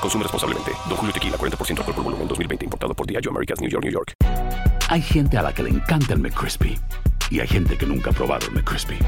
[0.00, 0.72] Consume responsablemente.
[0.88, 2.64] Don Julio Tequila, 40% alcohol por volumen, 2020.
[2.64, 4.14] Importado por Diageo Americas, New York, New York.
[4.88, 6.78] Hay gente a la que le encanta el McCrispy.
[7.30, 8.98] Y hay gente que nunca ha probado el McCrispy.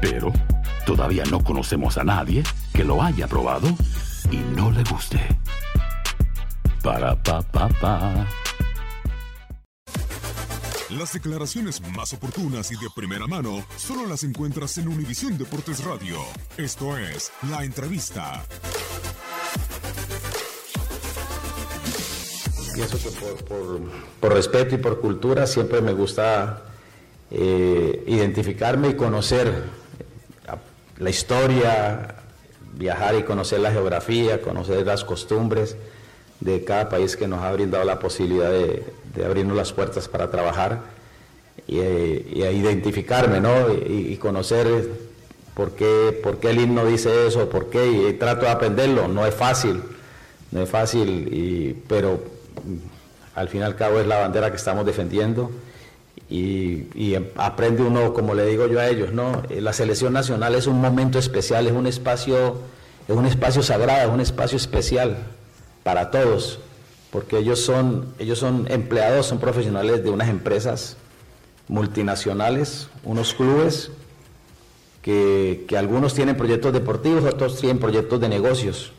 [0.00, 0.32] Pero
[0.84, 2.42] todavía no conocemos a nadie
[2.74, 3.68] que lo haya probado
[4.30, 5.20] y no le guste.
[6.82, 8.26] Para, pa, pa, pa.
[10.90, 16.18] Las declaraciones más oportunas y de primera mano solo las encuentras en Univisión Deportes Radio.
[16.58, 18.44] Esto es La Entrevista.
[22.74, 23.80] Pienso que por, por-
[24.20, 26.62] por respeto y por cultura siempre me gusta
[27.30, 30.52] eh, identificarme y conocer eh,
[30.98, 32.14] la historia,
[32.74, 35.76] viajar y conocer la geografía, conocer las costumbres
[36.40, 38.82] de cada país que nos ha brindado la posibilidad de,
[39.14, 40.80] de abrirnos las puertas para trabajar
[41.66, 43.72] y, eh, y a identificarme, ¿no?
[43.72, 44.88] Y, y conocer
[45.54, 49.26] por qué, por qué el himno dice eso, por qué, y trato de aprenderlo, no
[49.26, 49.82] es fácil,
[50.50, 52.22] no es fácil, y, pero
[53.34, 55.50] al fin y al cabo es la bandera que estamos defendiendo
[56.28, 59.42] y, y em- aprende uno, como le digo yo a ellos, ¿no?
[59.50, 62.58] Eh, La selección nacional es un momento especial, es un espacio,
[63.08, 65.16] es un espacio sagrado, es un espacio especial
[65.82, 66.58] para todos,
[67.10, 70.96] porque ellos son, ellos son empleados, son profesionales de unas empresas
[71.68, 73.90] multinacionales, unos clubes
[75.02, 78.92] que, que algunos tienen proyectos deportivos, otros tienen proyectos de negocios.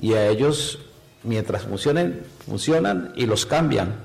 [0.00, 0.78] Y a ellos,
[1.22, 3.96] mientras funcionen, funcionan y los cambian.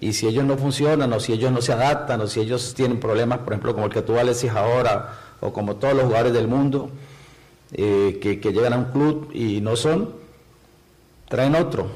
[0.00, 2.98] Y si ellos no funcionan, o si ellos no se adaptan, o si ellos tienen
[3.00, 6.48] problemas, por ejemplo, como el que tú, Alexis, ahora, o como todos los jugadores del
[6.48, 6.90] mundo,
[7.72, 10.10] eh, que, que llegan a un club y no son,
[11.28, 11.88] traen otro.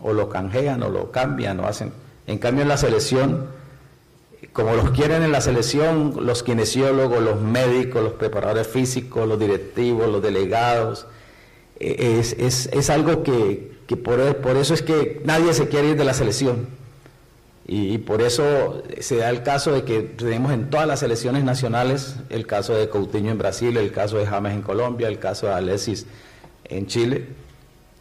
[0.00, 1.92] O lo canjean, o lo cambian, o hacen.
[2.26, 3.48] En cambio, en la selección,
[4.52, 10.08] como los quieren en la selección, los kinesiólogos, los médicos, los preparadores físicos, los directivos,
[10.08, 11.06] los delegados,
[11.80, 15.96] es, es- es algo que, que por, por eso es que nadie se quiere ir
[15.96, 16.68] de la selección.
[17.66, 22.16] Y, por eso se da el caso de que tenemos en todas las selecciones nacionales,
[22.28, 25.54] el caso de Coutinho en Brasil, el caso de James en Colombia, el caso de
[25.54, 26.04] Alexis
[26.64, 27.26] en Chile,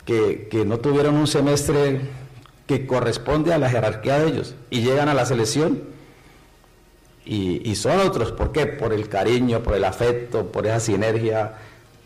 [0.03, 2.01] que, que no tuvieron un semestre
[2.67, 5.83] que corresponde a la jerarquía de ellos y llegan a la selección
[7.25, 8.33] y, y son otros.
[8.33, 8.65] ¿Por qué?
[8.65, 11.53] Por el cariño, por el afecto, por esa sinergia,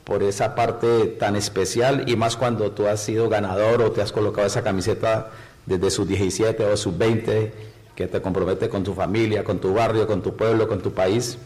[0.07, 4.13] por esa parte tan especial y más cuando tú has sido ganador o te has
[4.13, 5.31] colocado esa camiseta
[5.65, 7.51] desde sus 17 o sus 20,
[7.93, 11.37] que te compromete con tu familia, con tu barrio, con tu pueblo, con tu país.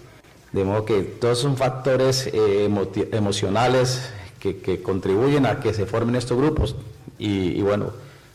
[0.52, 2.70] De modo que todos son factores eh,
[3.12, 6.76] emocionales que, contribuyen a que se formen estos grupos.
[7.18, 7.92] Y, bueno,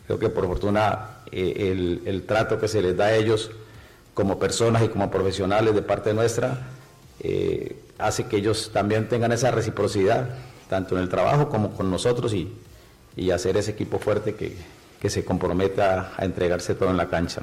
[0.08, 3.52] creo que por fortuna eh, el, el trato que se les da a ellos
[4.12, 6.66] como personas y como profesionales de parte nuestra
[7.20, 10.28] eh, hace que ellos también tengan esa reciprocidad,
[10.68, 12.52] tanto en el trabajo como con nosotros y,
[13.16, 14.56] y hacer ese equipo fuerte que,
[15.00, 17.42] que se comprometa a entregarse todo en la cancha.